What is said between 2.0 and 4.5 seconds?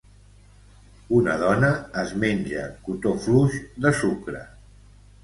es menja cotó fluix de sucre.